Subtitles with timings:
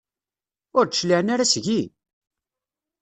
[0.77, 1.81] Ur d-cliɛen ara seg-i?